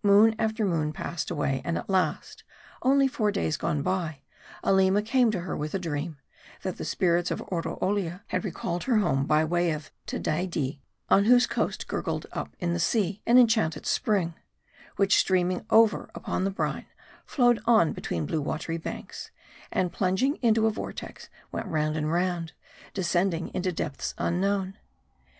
[0.00, 2.44] Moon after moon passed away, and at last,
[2.82, 4.20] only four days gone by,
[4.62, 6.18] Aleema came to her with a dream;
[6.62, 11.24] that the spirits in Oroolia had recalled her home by the way of Tedaidee, on
[11.24, 14.34] whose coast gurgled up in the sea an en chanted spring;
[14.94, 16.86] which streaming over upon the brine,
[17.24, 19.32] flowed on between blue watery banks;
[19.72, 22.52] and, plunging into a vortex, went round and round,
[22.94, 24.74] descending into depths unknown.